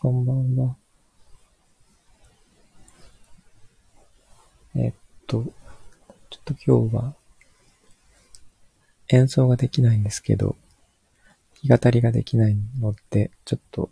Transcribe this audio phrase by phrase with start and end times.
[0.00, 0.76] こんばんは。
[4.76, 4.92] えっ
[5.26, 5.42] と、
[6.30, 7.14] ちょっと今日は
[9.08, 10.54] 演奏ができないんですけど、
[11.66, 13.90] 弾き語りができないので、ちょっと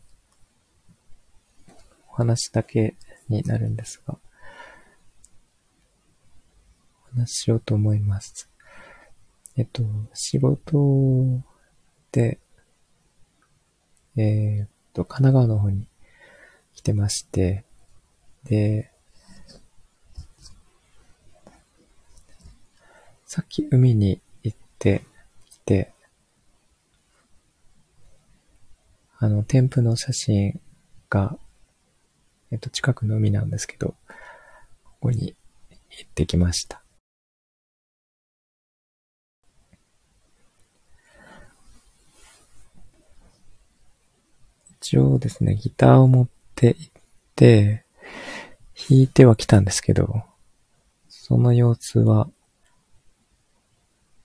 [2.12, 2.94] お話だけ
[3.28, 4.16] になるんですが、
[7.14, 8.48] お話ししようと思います。
[9.56, 9.82] えっと、
[10.14, 11.42] 仕事
[12.12, 12.38] で、
[14.16, 15.88] えー、っと、神奈川の方に
[16.76, 17.64] 来てまして、
[18.44, 18.92] で、
[23.24, 25.02] さっき海に行って
[25.50, 25.92] きて、
[29.18, 30.60] あの、添付の写真
[31.08, 31.38] が、
[32.52, 33.94] えっと、近くの海なんですけど、
[34.84, 35.34] ここに
[35.90, 36.82] 行ってきました。
[44.82, 47.02] 一応ですね、ギターを持って行っ
[47.36, 47.84] て、
[48.88, 50.24] 弾いては来たんですけど、
[51.08, 52.28] その様子は、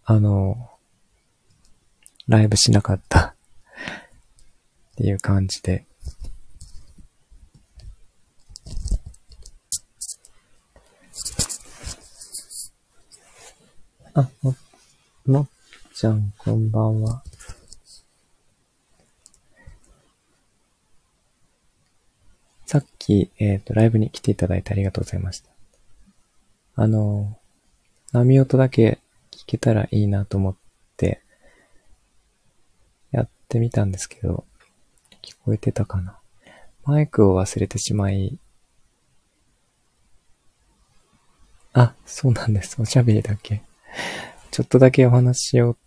[0.06, 0.70] あの、
[2.28, 5.86] ライブしなかった っていう感じで。
[14.14, 14.56] あ、も、
[15.26, 15.48] もっ
[15.94, 17.24] ちゃん、こんばんは。
[22.72, 25.50] さっき、えっ、ー、と、ライブに来ていただいてありがとうございました。
[26.76, 27.38] あの、
[28.14, 30.56] 波音だけ聞けたらいいなと思っ
[30.96, 31.22] て、
[33.12, 34.46] やってみたんですけど、
[35.22, 36.18] 聞こえてたかな
[36.86, 38.38] マイクを忘れてしまい、
[41.74, 42.82] あ、そうなんです。
[42.82, 43.64] おしゃべりだけ。
[44.50, 45.78] ちょっとだけお話ししよう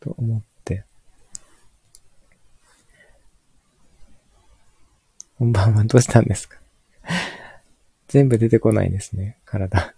[0.00, 0.48] と思って。
[5.38, 6.58] こんばんは、どうしたんですか？
[8.08, 9.94] 全部出てこないですね、体。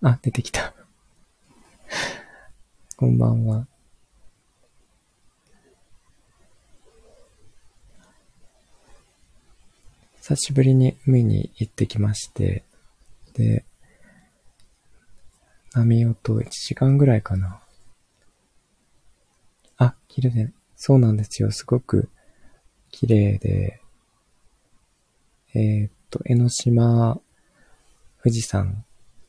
[0.00, 0.74] あ、出てきた。
[2.96, 3.66] こんばんは。
[10.28, 12.64] 久しぶりに海に行ってきまして、
[13.34, 13.64] で、
[15.72, 17.60] 波音1時間ぐらいかな。
[19.76, 21.52] あ、綺麗で、そうなんですよ。
[21.52, 22.08] すごく
[22.90, 23.80] 綺麗で、
[25.54, 27.20] えー、っと、江ノ島、
[28.20, 28.84] 富士山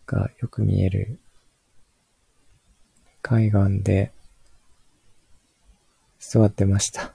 [0.07, 1.19] がよく見える
[3.22, 4.12] 海岸で
[6.18, 7.13] 座ってました。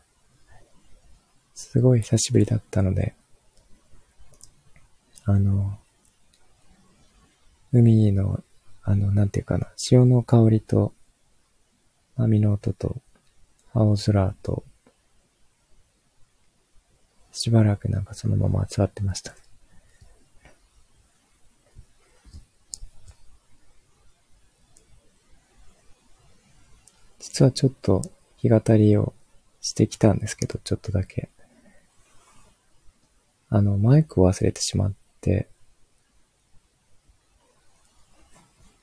[1.56, 3.16] すごい久しぶりだったので、
[5.24, 5.78] あの、
[7.72, 8.42] 海の、
[8.82, 10.92] あの、なんていうかな、潮の香りと、
[12.16, 12.96] 波の音と、
[13.72, 14.64] 青空と、
[17.30, 19.34] しばらくなんかそのまま座ってました。
[27.20, 28.02] 実はちょっと
[28.42, 29.14] 弾き語りを
[29.60, 31.28] してきたんですけど、ちょっとだけ。
[33.48, 35.01] あの、マイクを忘れてしまって、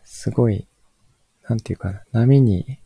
[0.04, 0.68] すごい、
[1.48, 2.80] なんていうかな、波に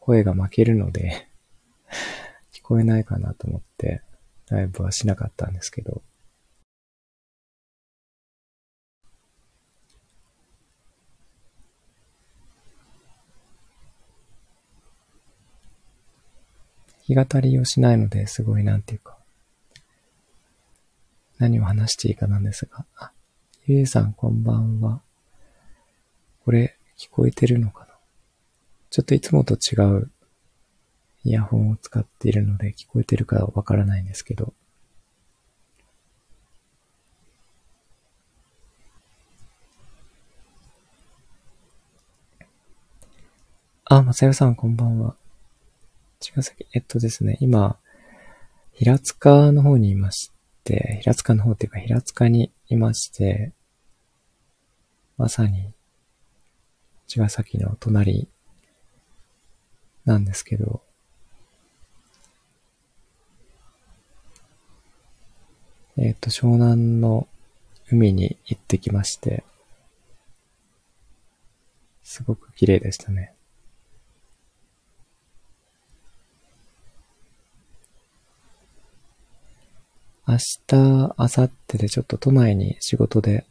[0.00, 1.28] 声が負けるので
[2.52, 4.02] 聞こえないかなと思って、
[4.48, 6.02] ライブはしなかったんですけど、
[17.08, 19.17] 弾き語りをしないので、すごいなんていうか、
[21.38, 23.12] 何を話していいかなんですが、あ、
[23.66, 25.00] ゆえさんこんばんは。
[26.44, 27.94] これ、聞こえてるのかな？
[28.90, 30.10] ちょっといつもと違う
[31.24, 34.52] イヤホンを使っているので聞こえてるかわからないんですけど、
[43.84, 45.14] あ、まさよさんこんばんは。
[46.20, 47.76] 茅ヶ崎、えっとですね、今、
[48.72, 50.32] 平塚の方にいまし
[50.68, 53.52] て、平塚の方っていうか平塚にいまして、
[55.16, 55.72] まさに、
[57.06, 58.28] 茅ヶ崎の隣
[60.04, 60.82] なんですけど、
[65.96, 67.26] えっ、と、湘南の
[67.90, 69.42] 海に行ってきまして、
[72.04, 73.34] すごく綺麗でしたね。
[80.28, 83.46] 明日、明後日でちょっと都内に仕事で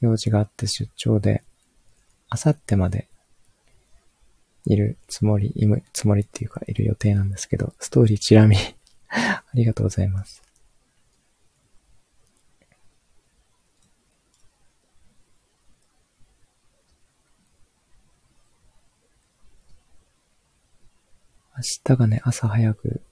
[0.00, 1.42] 用事があって出張で、
[2.30, 3.08] 明後日まで
[4.64, 8.56] いるつもり、いむつもりっていうかいる予定なんですけど、ストーリーチラ見
[9.10, 10.40] ありがとうございます。
[21.56, 21.62] 明
[21.96, 23.02] 日がね、朝早く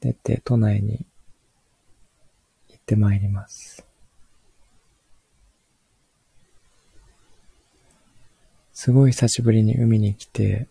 [0.00, 1.04] 出て都内に
[2.68, 3.84] 行ってまいります。
[8.72, 10.66] すごい久しぶりに海に来て、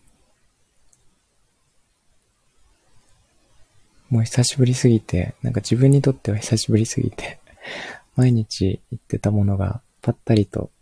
[4.08, 7.38] もう久しぶりすぎて、なんか自分にとっては久しぶりすぎて、
[8.16, 10.72] 毎日行ってたものがぱったりと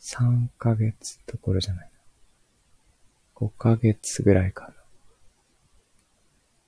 [0.00, 1.90] 3ヶ月どころじゃないな。
[3.36, 4.79] 5ヶ月ぐらいかな。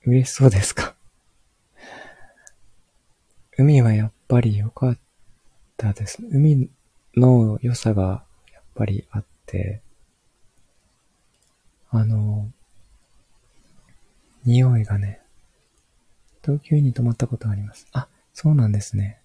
[0.05, 0.95] 嬉しそうですか
[3.57, 4.97] 海はやっぱり良かっ
[5.77, 6.17] たです。
[6.31, 6.69] 海
[7.15, 9.81] の良さがやっぱりあって、
[11.89, 12.51] あの、
[14.43, 15.21] 匂いがね、
[16.43, 17.87] 東京に泊まったことあります。
[17.93, 19.19] あ、そうなんですね。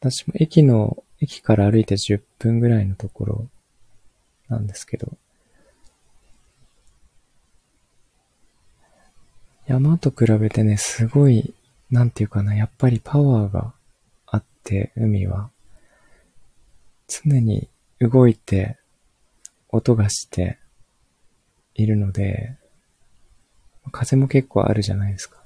[0.00, 3.48] 私も駅の、駅から歩いて10分ぐらいのところ
[4.48, 5.16] なんですけど、
[9.68, 11.54] 山と比べてね、すごい、
[11.90, 13.74] なんていうかな、やっぱりパワーが
[14.24, 15.50] あって、海は。
[17.06, 17.68] 常に
[18.00, 18.78] 動いて、
[19.68, 20.58] 音がして
[21.74, 22.56] いるので、
[23.92, 25.36] 風も結構あるじゃないですか。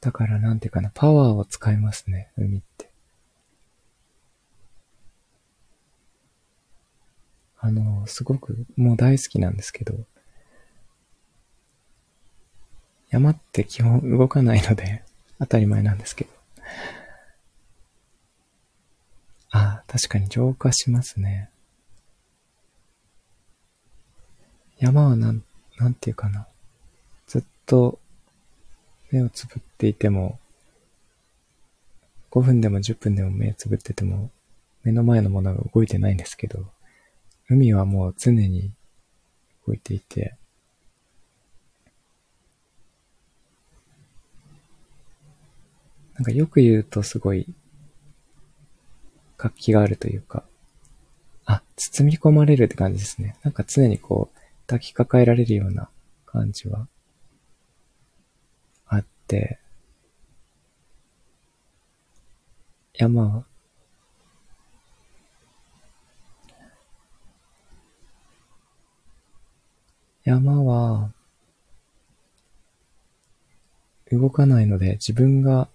[0.00, 2.88] だからなんていうかな、パワーを使いますね、海って。
[7.58, 10.06] あの、すごくもう大好きなんですけど、
[13.10, 15.02] 山って基本動かないので、
[15.38, 16.30] 当たり前なんですけど。
[19.50, 21.50] ああ、確かに浄化しますね。
[24.78, 25.42] 山はなん、
[25.78, 26.46] なんていうかな。
[27.26, 27.98] ずっと
[29.10, 30.38] 目をつぶっていても、
[32.30, 34.30] 5分でも10分でも目をつぶってても、
[34.82, 36.66] 目の前のものが動いてないんですけど、
[37.48, 38.72] 海はもう常に
[39.66, 40.34] 動いていて、
[46.16, 47.46] なんかよく言うとすごい
[49.36, 50.44] 活気があるというか、
[51.44, 53.36] あ、包み込まれるって感じですね。
[53.42, 55.90] なんか常にこう抱きかかえられるような
[56.24, 56.88] 感じは
[58.86, 59.58] あって、
[62.94, 63.44] 山は、
[70.24, 71.12] 山は、
[74.10, 75.68] 動かないので自分が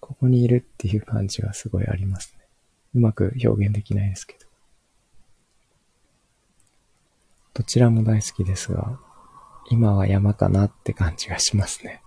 [0.00, 2.46] ここにいるっていう感じがすごいありますね。
[2.94, 4.46] うまく表現できないですけど。
[7.54, 8.98] どちらも大好きですが、
[9.70, 12.02] 今は山かなって感じがしますね。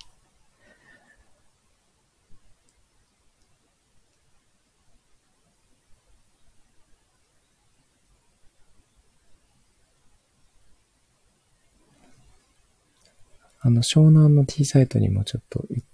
[13.62, 15.88] あの、湘南の T サイトにもちょっと行っ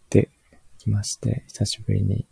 [0.85, 2.27] きまして、久しぶりに。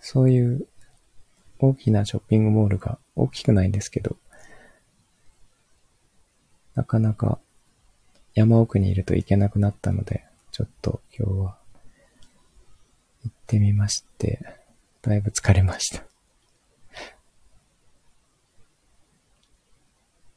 [0.00, 0.66] そういう
[1.58, 4.16] 大きなショッピングモールが大きくないんですけど、
[6.74, 7.38] なかなか
[8.34, 11.58] 山奥にいると行けなくなったので、ちょっと今日は
[13.24, 14.40] 行ってみまして、
[15.02, 16.04] だいぶ疲れました。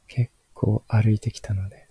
[0.08, 1.81] 結構歩いてきたので、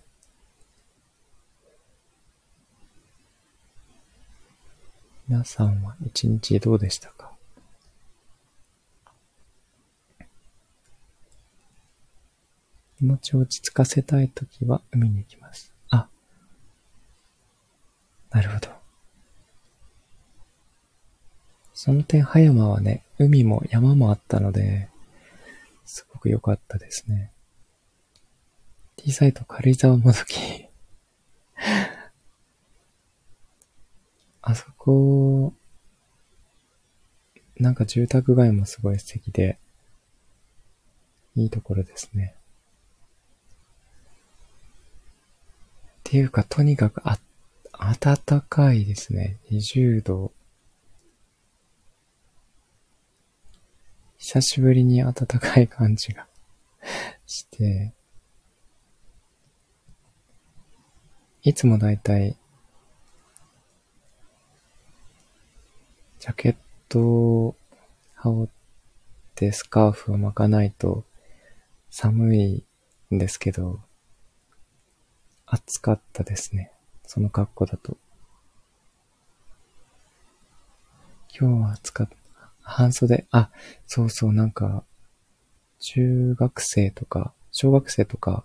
[5.32, 7.32] 皆さんは一日どうでしたか？
[12.98, 15.72] 気持ちを落ち着かせたいときは海に行きます。
[15.88, 16.06] あ、
[18.30, 18.68] なるほど。
[21.72, 24.90] その点、葉山はね、海も山もあったので、
[25.86, 27.30] すごく良かったですね。
[28.96, 30.66] T サイト軽井沢もどき
[34.42, 35.54] あそこ、
[37.58, 39.58] なんか住宅街もすごい素敵で、
[41.36, 42.34] いいところですね。
[46.00, 47.18] っていうか、とにかくあ、
[47.72, 49.38] 暖かいですね。
[49.50, 50.32] 20度。
[54.18, 56.26] 久しぶりに暖かい感じが
[57.26, 57.92] して、
[61.42, 62.36] いつもだいたい、
[66.22, 66.56] ジャケッ
[66.88, 67.56] トを
[68.14, 68.48] 羽織っ
[69.34, 71.02] てスカーフを巻かないと
[71.90, 72.64] 寒い
[73.12, 73.80] んですけど、
[75.46, 76.70] 暑かったですね。
[77.08, 77.96] その格好だと。
[81.36, 82.14] 今日は暑かった。
[82.60, 83.50] 半袖、あ、
[83.88, 84.84] そうそう、なんか、
[85.80, 88.44] 中学生とか、小学生とか、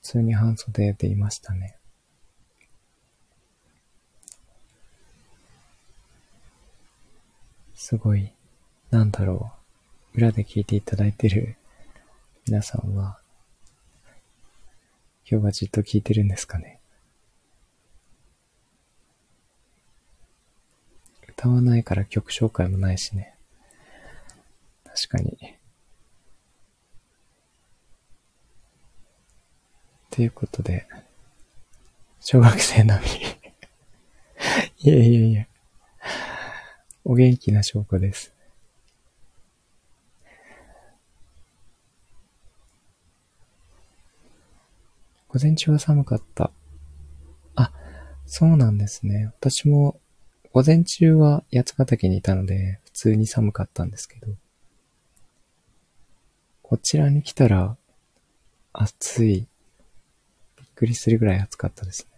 [0.00, 1.76] 普通に半袖でいましたね。
[7.82, 8.30] すごい、
[8.90, 9.52] なんだろ
[10.14, 10.18] う。
[10.18, 11.56] 裏で聞いていただいてる
[12.46, 13.18] 皆さんは、
[15.28, 16.78] 今日はじっと聞いてるんですかね？
[21.26, 23.34] 歌わないから曲紹介もないしね。
[24.84, 25.38] 確かに。
[30.10, 30.86] ということで、
[32.20, 33.10] 小学生並み
[34.84, 35.49] いやいやいや。
[37.04, 38.34] お元気な証拠です。
[45.28, 46.50] 午前中は寒かった。
[47.54, 47.72] あ、
[48.26, 49.30] そうなんですね。
[49.38, 50.00] 私も
[50.52, 54.26] 午前中は八ヶ岳にいたので、普通に寒かったんですけど、
[56.62, 57.76] こちらに来たら、
[58.72, 59.46] 暑い。
[60.56, 62.09] びっくりするぐらい暑かったですね。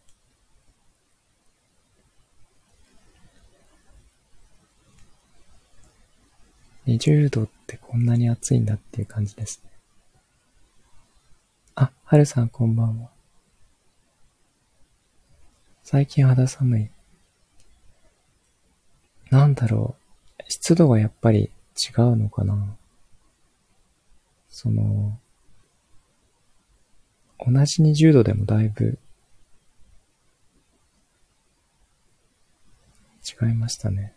[6.86, 9.70] 20度ってこんなに暑いんだっていう感じですね。
[11.76, 13.08] あ、はるさんこんばんは。
[15.84, 16.90] 最近肌寒い。
[19.30, 19.94] なんだろ
[20.38, 20.42] う。
[20.48, 22.76] 湿度がやっぱり違うのかな。
[24.48, 25.18] その、
[27.38, 28.98] 同じ20度でもだいぶ
[33.42, 34.12] 違いましたね。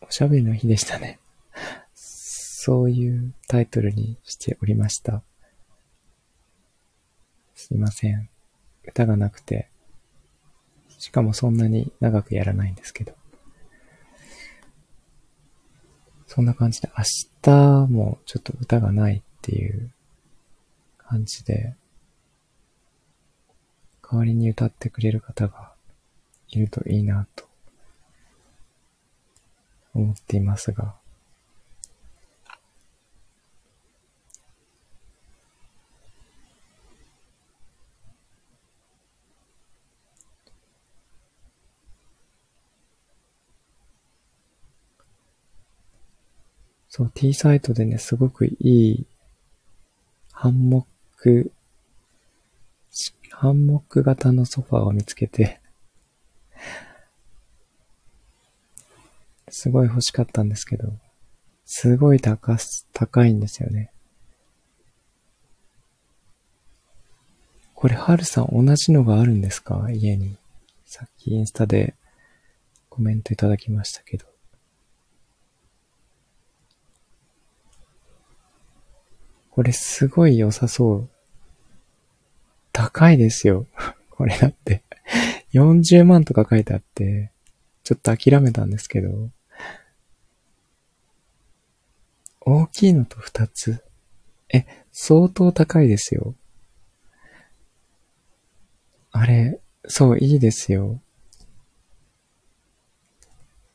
[0.00, 1.18] おしゃべりの日でしたね。
[1.94, 5.22] そういうタイトルにしておりました。
[7.54, 8.28] すいません。
[8.84, 9.68] 歌がなくて、
[10.98, 13.14] しかもそんなに長くやらないんですけど。
[16.26, 17.04] そんな感じで、明
[17.42, 19.90] 日もちょっと歌がないっていう
[20.98, 21.74] 感じで、
[24.02, 25.72] 代わりに歌ってくれる方が
[26.48, 27.48] いるといいなと
[29.94, 30.94] 思っていますが、
[46.98, 49.06] そう、T サイトでね、すごくいい、
[50.32, 50.84] ハンモッ
[51.16, 51.52] ク、
[53.30, 55.60] ハンモック型のソファーを見つけて
[59.48, 60.92] すごい欲しかったんですけど、
[61.64, 63.92] すごい高す高いんですよね。
[67.74, 69.88] これ、はるさん同じのがあるんですか？
[69.92, 70.36] 家に。
[70.84, 71.94] さっきインスタで
[72.88, 74.26] コメントいただきましたけど。
[79.58, 81.08] これすごい良さそう。
[82.70, 83.66] 高いですよ。
[84.08, 84.84] これだって
[85.52, 87.32] 40万とか書いてあって、
[87.82, 89.30] ちょっと諦めたんですけど、
[92.40, 93.82] 大きいのと2つ。
[94.54, 96.36] え、相当高いですよ。
[99.10, 101.00] あれ、そう、いいですよ。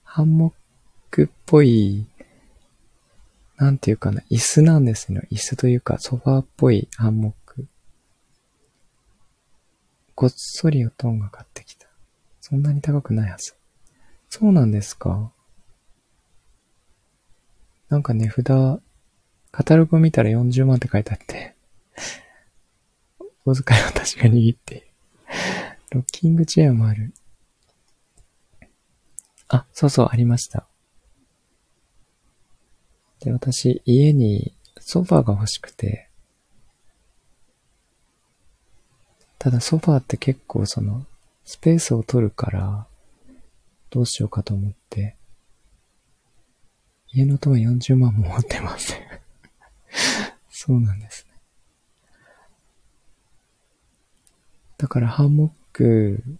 [0.06, 0.54] ハンモッ
[1.12, 2.08] クっぽい
[3.64, 5.22] なんていうかな、椅子なんですよ。
[5.32, 7.66] 椅子というか、ソファーっぽいハンモック。
[10.16, 11.88] ごっそりおとんが買ってきた。
[12.42, 13.56] そんなに高くないはず。
[14.30, 15.32] そうなんですか？
[17.88, 18.82] なんか値札、
[19.52, 21.56] カタログを見たら40万って書いてあって、
[23.46, 24.88] お小遣いは確かに握っている。
[25.92, 27.14] ロッキングチェアもある。
[29.48, 30.68] あ、そうそう、ありました。
[33.24, 36.10] で、私、家にソファーが欲しくて、
[39.40, 41.06] ただソファーって結構その、
[41.46, 42.86] スペースを取るから、
[43.90, 45.16] どうしようかと思って、
[47.14, 49.00] 家の音は40万も持ってません。
[50.50, 51.34] そうなんですね。
[54.78, 56.32] だからハンモックっ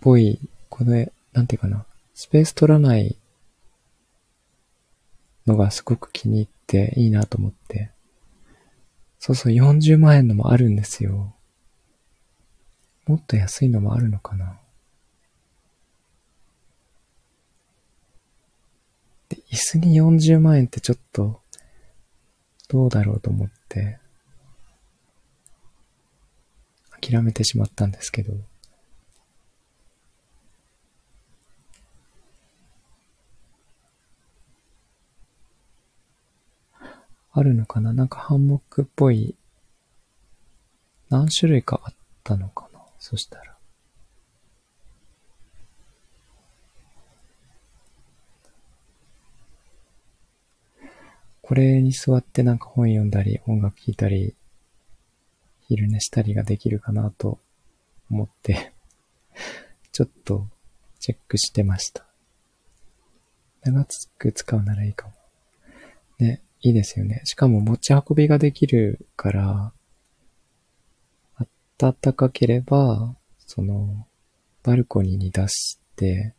[0.00, 3.16] ぽい、この、なんていうかな、スペース取らない
[5.48, 7.90] のがすごく気に入っていいなと思って
[9.18, 11.34] そうそう、40万円のもあるんですよ。
[13.06, 14.58] もっと安いのもあるのかな。
[19.28, 21.40] で、椅子に40万円ってちょっと、
[22.68, 23.98] どうだろうと思って、
[27.00, 28.32] 諦めてしまったんですけど。
[37.32, 37.92] あるのかな？
[37.92, 39.36] なんかハンモックっぽい、
[41.08, 41.94] 何種類かあっ
[42.24, 42.80] たのかな？
[42.98, 43.54] そしたら。
[51.42, 54.34] これに座ってなんか本読んだり、音楽聴いたり、
[55.66, 57.38] 昼寝したりができるかなと
[58.10, 58.72] 思って
[59.92, 60.46] ちょっと
[60.98, 62.04] チェックしてました。
[63.62, 63.86] 長
[64.18, 65.12] く使うならいいかも。
[66.60, 67.22] いいですよね。
[67.24, 69.72] しかも持ち運びができるから、
[71.78, 74.06] 暖かければ、その、
[74.64, 76.34] バルコニーに出して、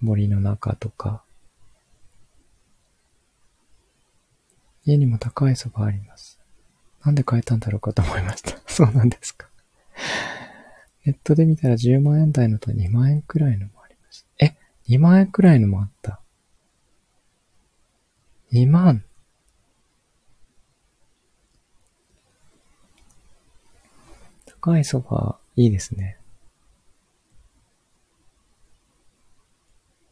[0.00, 1.24] 森の中とか、
[4.84, 6.40] 家にも高いソファあります。
[7.04, 8.58] なんで買えたんだろうかと思いました。
[8.66, 9.48] そうなんですか。
[11.04, 14.44] ネットで見たら10万円台のと2万円くらいのもありました。
[14.44, 14.56] え、
[14.88, 16.20] 2万円くらいのもあった。
[18.54, 19.02] 2万
[24.46, 26.18] 高いソファー、いいですね。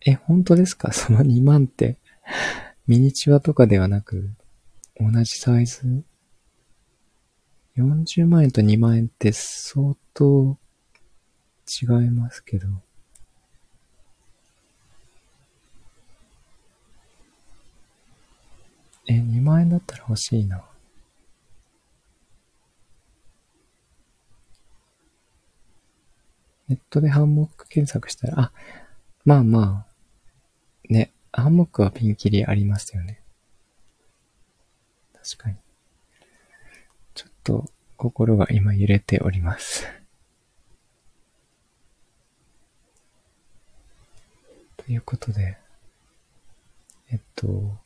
[0.04, 0.90] え、本当ですか？
[0.92, 1.98] その2万って、
[2.88, 4.28] ミニチュアとかではなく、
[4.98, 6.02] 同じサイズ
[7.76, 10.58] ？40万円と2万円って相当
[11.66, 12.66] 違いますけど。
[19.06, 20.64] え、2万円だったら欲しいな。
[26.68, 28.52] ネットでハンモック検索したら、あ、
[29.24, 33.20] まあまあ、ね、ハンモックはピンキリありますよね。
[35.12, 35.56] 確かに。
[37.14, 39.86] ちょっと心が今揺れております。
[44.76, 45.58] ということで、
[47.10, 47.81] えっと、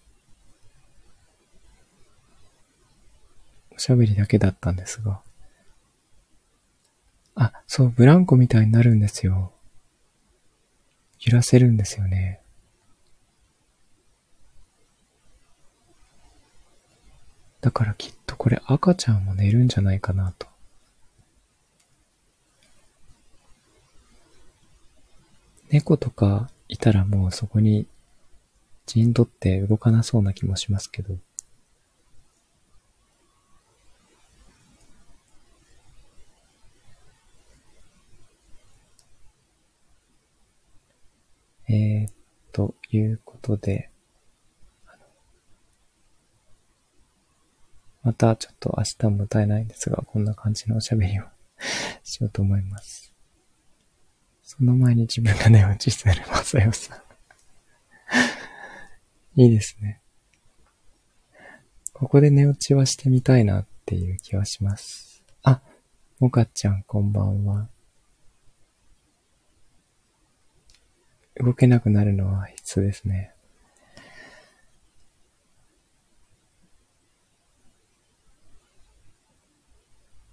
[3.77, 5.21] おしゃべりだけだったんですが、
[7.35, 9.53] あ、そう、ブランコみたいになるんですよ。
[11.21, 12.41] 揺らせるんですよね。
[17.61, 20.47] だからきっとこれ赤ちゃんも寝るんじゃないかなと。
[25.71, 27.87] 猫とかいたらもうそこに
[28.87, 31.17] 陣取って動かなそうな気もしますけど。
[41.69, 42.09] えー、
[42.57, 43.91] ということで、
[48.03, 51.25] またちょっと明日も歌えないんですが、こんな感じのおしゃべりを
[52.03, 53.13] しようと思います。
[54.43, 57.01] その前に自分が寝落ちしてるまさよさん
[59.43, 60.01] いいですね。
[61.93, 65.23] ここで寝落ちはしてみたいなっていう気はします。
[65.43, 65.61] あ、
[66.21, 67.69] もかちゃんこんばんは。
[71.39, 73.33] 動けなくなるのは必須ですね。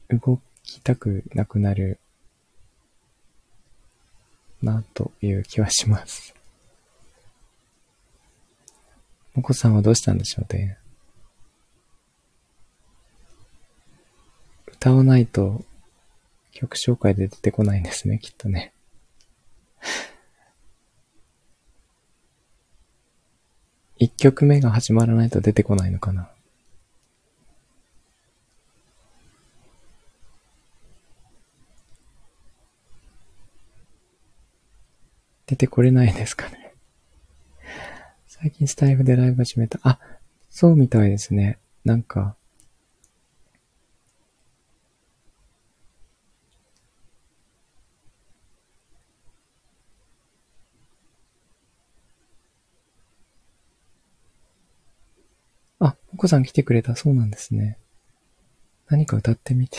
[0.10, 2.00] 動きたくなくなる
[4.62, 6.34] なという気はします。
[9.34, 10.78] もこさんはどうしたんでしょうね。
[14.68, 15.64] 歌わないと
[16.52, 18.74] 曲紹介で出てこないんですね、きっとね。
[24.04, 26.30] 一曲目が始まらないと出てこないのかな。
[35.46, 36.74] 出てこれないですかね。
[38.28, 39.80] 最近スタイフでライブ始めた。
[39.84, 40.00] あ、
[40.50, 41.58] そうみたいですね。
[41.86, 42.36] なんか、
[55.80, 56.96] あ、もこさん来てくれた。
[56.96, 57.78] そうなんですね。
[58.88, 59.78] 何か歌ってみて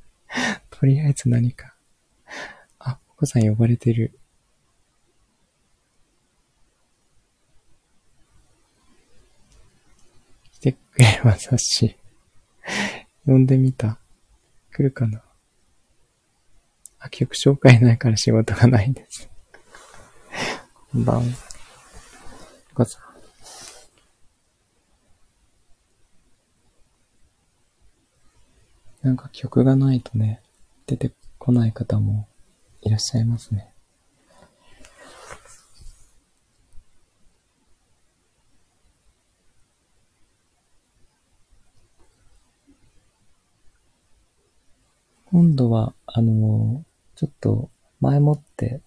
[0.70, 1.74] とりあえず何か。
[2.78, 4.18] あ、もこさん呼ばれてる。
[10.52, 11.98] 来てくれますし。
[13.26, 13.98] 呼んでみた。
[14.72, 15.22] 来るかな
[16.98, 19.28] あ、曲紹介ないから仕事がないんです。
[20.92, 21.36] こんばんは。
[22.72, 23.07] ごさん。
[29.08, 30.42] なんか曲がないとね、
[30.84, 32.28] 出てこない方も
[32.82, 33.72] いらっしゃいますね。
[45.30, 46.84] 今度は、あの、
[47.16, 47.70] ちょっと
[48.02, 48.82] 前もって、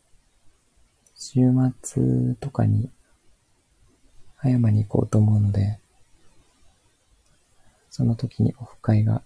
[1.15, 1.39] 週
[1.81, 2.91] 末とかに、
[4.36, 5.79] 葉山に行こうと思うので、
[7.89, 9.23] その時にオフ会が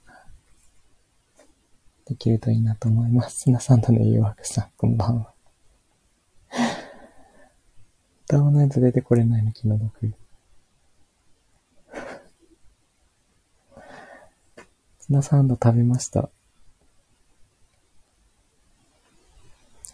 [2.06, 3.41] できるといいなと思います。
[3.41, 5.34] 砂サンドの誘惑さん、こんばんは。
[8.26, 10.13] 歌わないと出てこれないの、気の毒。
[15.00, 16.30] 砂サンド食べました。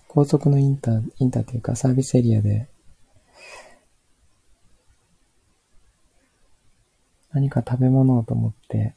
[0.09, 2.67] 高速のインター、インターというかサービスエリアで、
[7.31, 8.93] 何か食べ物をと思って、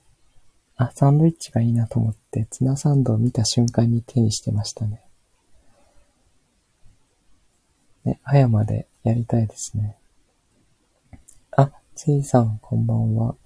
[0.77, 5.01] あ、サンドイッチがいいなと思って、ツナサンドを見た瞬間に手にしてましたね。
[8.05, 9.97] ね、葉山でやりたいですね。
[11.57, 13.37] あ、ちいさん、こんばんは。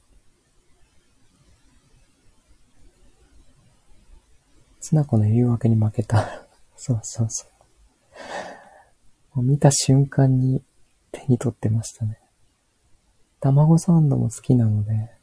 [4.80, 6.46] ツナコの誘惑に負けた。
[6.76, 7.46] そうそうそ
[9.34, 9.36] う。
[9.36, 10.62] もう見た瞬間に
[11.12, 12.18] 手に取ってましたね。
[13.40, 15.17] 卵サンドも好きなので、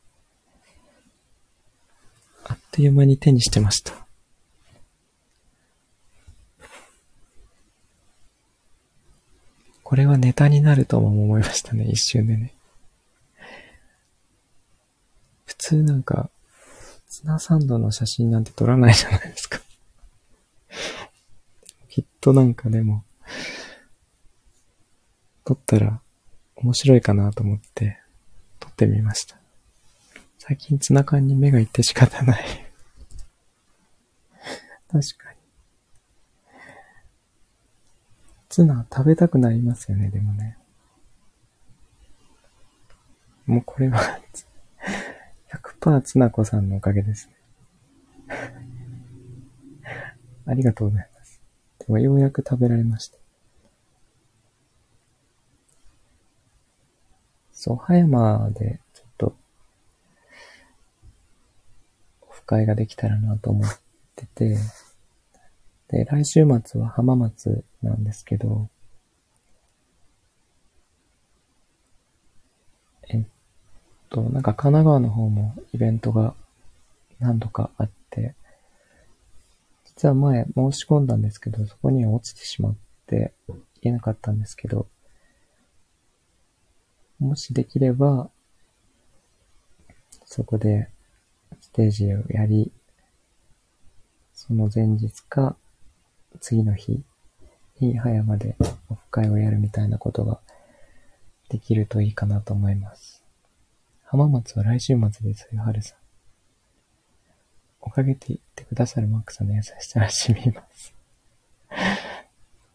[2.76, 3.94] という間に手にしてました。
[9.82, 12.54] これはネタになるとも思いましたね、一瞬でね。
[15.46, 16.30] 普通なんか、
[17.08, 19.62] ツナサンドの写真なんて撮らないじゃないですか。
[21.88, 23.06] きっとなんかでも、
[25.46, 26.02] 撮ったら
[26.58, 28.02] 面白いかなと思って
[28.60, 29.38] 撮ってみました。
[30.40, 32.65] 最近ツナ缶に目がいって仕方ない
[34.96, 35.38] 確かに。
[38.48, 40.58] ツナ食べたくなりますよね、でもね。
[43.46, 44.00] もうこれは
[45.52, 47.36] 100%ツナ子さんのおかげですね
[50.48, 51.42] ありがとうございます。
[51.80, 53.18] でもようやく食べられました。
[57.52, 59.36] そう、葉山でちょっと、
[62.22, 63.80] オフ会ができたらなと思っ
[64.16, 64.58] てて、
[65.90, 68.70] で、来週末は浜松なんですけど、
[73.10, 73.24] えっ
[74.10, 76.34] と、なんか神奈川の方もイベントが
[77.20, 78.34] 何度かあって、
[79.86, 84.88] 実は前申し込んだんですけど、そこには落ちてしまって行けなかったんですけど、
[87.20, 88.30] もしできれば、
[90.26, 90.90] そこで
[91.62, 92.72] ステージをやり、
[94.34, 95.56] その前日か
[96.40, 97.04] 次の日
[97.80, 98.56] に葉山で
[98.90, 100.40] オフ会をやるみたいなことが
[101.50, 103.24] できるといいかなと思います。
[104.04, 105.98] 浜松は来週末ですよ、春さん。
[107.82, 110.94] おかげで言ってくださるマックさんの優しさは染みます。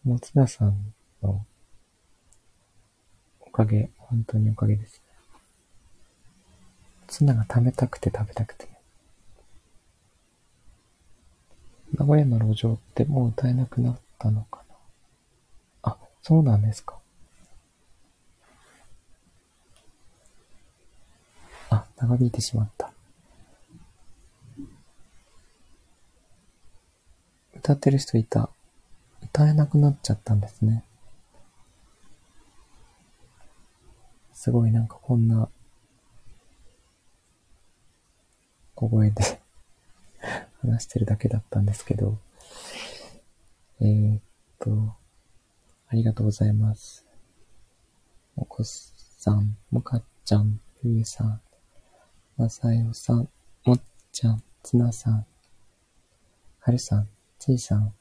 [0.03, 1.45] もつなさんの
[3.41, 5.01] おかげ、本当におかげです。
[7.07, 8.69] ツナが食べたくて食べたくて。
[11.97, 14.63] 名古屋の路上ってもう歌えなくなったのか
[15.83, 15.91] な？
[15.91, 16.97] あ、そうなんですか。
[21.69, 22.91] あ、長引いてしまった。
[27.55, 28.49] 歌ってる人いた。
[29.23, 30.83] 歌えなくなっちゃったんですね。
[34.33, 35.49] すごいなんかこんな
[38.73, 39.40] 小声で
[40.61, 42.17] 話してるだけだったんですけど、
[43.81, 44.21] えー、っ
[44.59, 44.95] と、
[45.87, 47.05] ありがとうございます。
[48.35, 51.41] おこさん、もかっちゃん、ふゆさん、
[52.37, 53.27] まさよさん、
[53.65, 55.25] もっちゃん、つなさん、
[56.59, 57.07] はるさん、
[57.39, 57.93] ちいさん、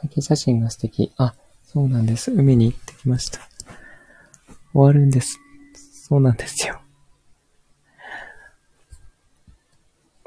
[0.00, 1.12] 背景写真が素敵。
[1.16, 2.32] あ、そうなんです。
[2.32, 3.40] 海に行ってきました。
[4.72, 5.41] 終わるんです。
[6.12, 6.78] そうなんですよ。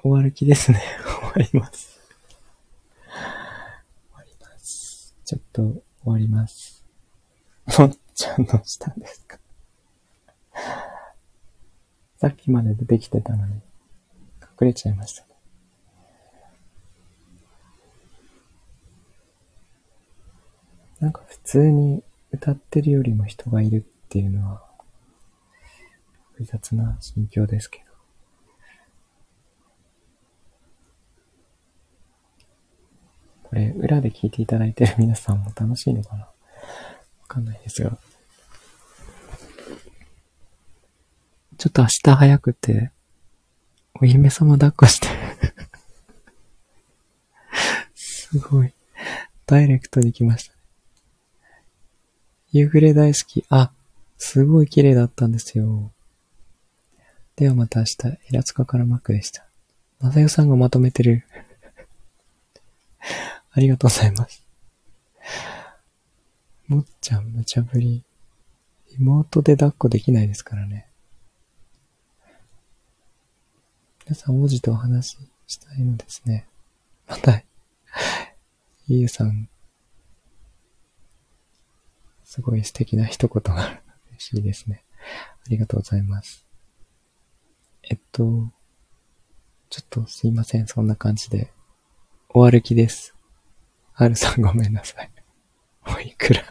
[0.01, 0.81] 終わる気ですね。
[1.31, 1.99] 終わります。
[3.07, 3.13] 終
[4.15, 5.13] わります。
[5.23, 6.83] ちょっと終わります。
[7.77, 9.37] もっちゃんの下ですか？
[12.17, 13.61] さっきまで出てきてたのに、隠
[14.61, 15.27] れちゃいましたね。
[20.99, 24.64] なんか普通に歌ってるよりも人がいるっていうのは、
[26.37, 27.85] 複雑な心境ですけど。
[33.43, 36.23] これ、裏で聞いていただいてる皆さんも楽しいのかな？
[36.23, 36.33] わ
[37.27, 37.97] かんないですが。
[41.57, 42.91] ちょっと明日早くて、
[44.01, 45.07] お姫様抱っこして
[47.95, 48.73] すごい。
[49.45, 50.59] ダイレクトに来ましたね。
[52.51, 53.45] 夕暮れ大好き。
[53.49, 53.71] あ、
[54.17, 55.93] すごい綺麗だったんですよ。
[57.35, 59.45] ではまた明日、平塚からマックでした。
[59.99, 61.25] まさよさんがまとめてる。
[63.51, 64.41] ありがとうございます。
[66.67, 68.05] もっちゃん無茶ぶり。
[68.97, 70.87] 妹で抱っこできないですからね。
[74.05, 75.17] 皆さん王子とお話し
[75.47, 76.47] したいのですね。
[77.05, 77.43] また、
[78.87, 79.49] ゆうさん、
[82.23, 84.85] すごい素敵な一言が嬉しいですね。
[85.45, 86.44] ありがとうございます。
[87.89, 88.23] えっと、
[89.69, 91.51] ちょっとすいません、そんな感じで。
[92.29, 93.15] 終わる気です。
[93.93, 95.09] はるさんごめんなさい。
[95.87, 96.43] おいくら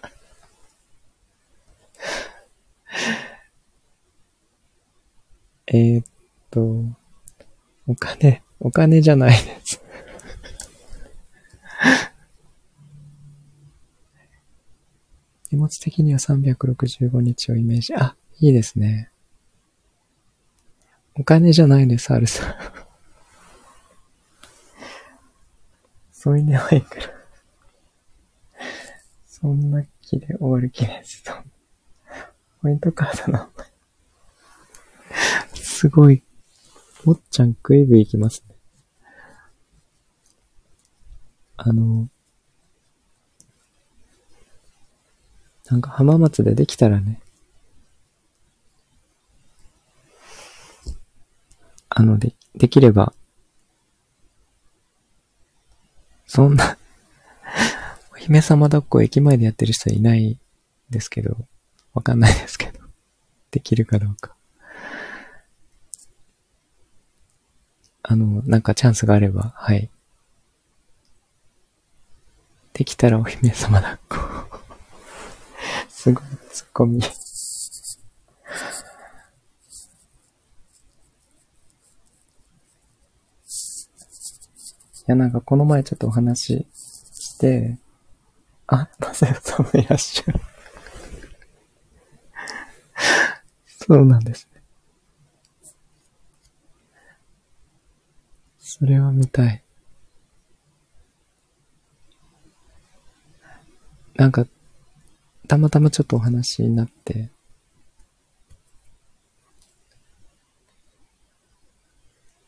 [5.66, 6.02] えっ
[6.50, 6.84] と、
[7.86, 9.82] お金、お金じゃないです
[15.50, 17.94] 気持ち的には365日をイメージ。
[17.94, 19.10] あ、いいですね。
[21.16, 22.54] お金じゃないです、アルさん。
[26.12, 27.06] 添い寝はいくら。
[29.26, 31.22] そんな気で終わる気です。
[32.60, 33.50] ポイントカードの
[35.54, 36.24] すごい
[37.04, 38.54] もっちゃんクイブ行きますね。
[41.58, 42.08] あの、
[45.70, 47.20] なんか浜松でできたらね、
[52.04, 53.12] の、で、できれば、
[56.26, 56.76] そんな
[58.12, 60.38] お 姫様抱っこ駅前でやってる人いない
[60.90, 61.36] ですけど、
[61.92, 62.80] わかんないですけど、
[63.50, 64.34] できるかどうか。
[68.02, 69.90] あの、なんかチャンスがあれば、はい。
[72.74, 74.18] できたらお姫様抱っこ。
[75.88, 77.00] すごいツッコミ。
[85.06, 86.66] や、なんかこの前ちょっとお話
[87.12, 87.78] して、
[88.66, 90.40] あ、まさよさんもいらっしゃる。
[93.66, 94.62] そうなんですね。
[98.58, 99.62] それは見たい。
[104.14, 104.46] なんか、
[105.48, 107.30] たまたまちょっとお話になって、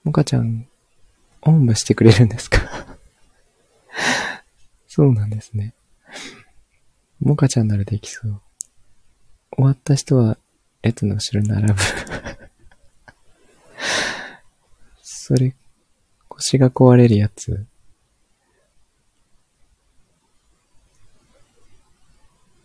[0.05, 0.69] もかちゃん、
[1.42, 2.59] おんぶしてくれるんですか？
[4.88, 5.75] そうなんですね。
[7.20, 8.40] もかちゃんならできそう。
[9.53, 10.38] 終わった人は
[10.83, 11.75] 列の後ろに並ぶ
[15.03, 15.55] それ
[16.29, 17.66] 腰が壊れるやつ。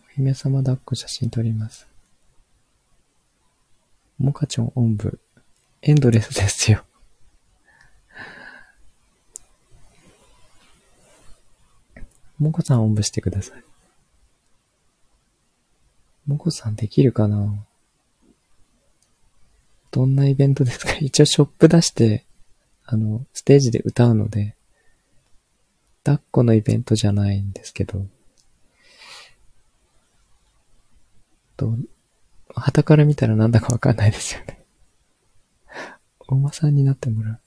[0.06, 1.86] お姫様抱っこ写真撮ります。
[4.18, 5.18] モカチョンおんぶ。
[5.80, 6.84] エンドレスですよ。
[12.42, 13.62] モコさんおんぶしてください。
[16.26, 17.64] モコさんできるかな？
[19.90, 20.92] どんなイベントですか？
[21.00, 22.24] 一応ショップ出して
[22.84, 24.54] あの、ステージで歌うので、
[26.04, 28.04] 抱っこのイベントじゃないんですけど、
[31.56, 31.74] と、
[32.54, 34.62] 旗から見たらなんだかわかんないですよね。
[36.28, 37.40] 大間さんになってもらう。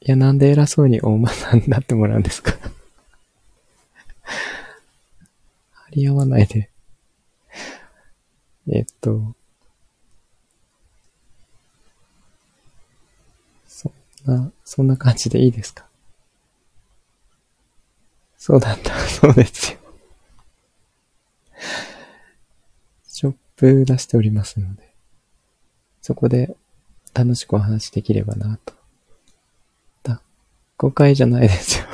[0.00, 2.52] いや、なんで偉そうに大間さんになってもらうんですか
[5.72, 6.70] 張り合わないで。
[8.72, 9.34] えっと、
[13.66, 13.92] そん
[14.26, 15.86] な、そんな感じでいいですか？
[18.38, 18.98] そうだった。
[19.08, 19.78] そうですよ。
[23.06, 24.94] ショップ出しておりますので、
[26.00, 26.56] そこで
[27.12, 28.74] 楽しくお話できればなと。
[30.02, 30.22] だ、
[30.78, 31.86] 誤解じゃないですよ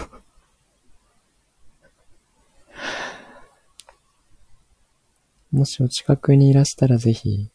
[5.57, 7.49] もしお近くにいらしたらぜひ、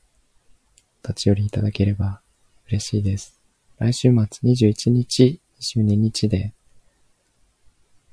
[1.03, 2.21] 立ち寄りいただければ
[2.67, 3.39] 嬉しいです。
[3.77, 6.51] 来週末21日、22日で、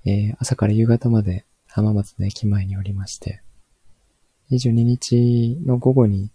[0.04, 3.40] えー、朝から夕方まで浜松の駅前におりまして、
[4.50, 6.30] 22日の午後に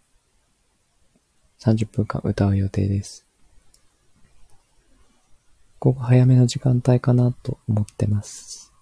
[1.59, 3.27] 30分間歌う予定です。
[5.79, 8.73] 午後早めの時間帯かなと思ってます。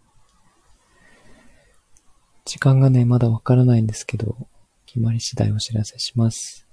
[2.46, 4.48] 時間がね、まだわからないんですけど、
[4.92, 6.68] 決まり次第お知らせします。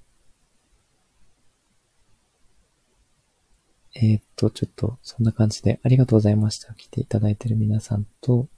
[3.94, 6.74] えー、っと、ちょっと、そんな感じでありがとうございました。
[6.74, 8.48] 来ていただいてる皆さんと、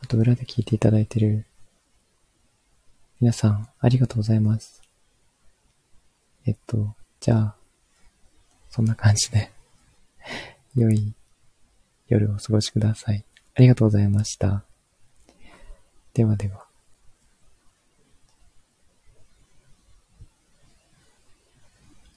[0.00, 1.44] あと裏で聞いていただいてる
[3.20, 4.80] 皆さん、ありがとうございます。
[6.46, 7.54] えっと、じゃあ、
[8.70, 9.50] そんな感じで
[10.76, 11.12] 良い
[12.06, 13.24] 夜をお過ごしください。
[13.56, 14.62] ありがとうございました。
[16.14, 16.71] ではでは。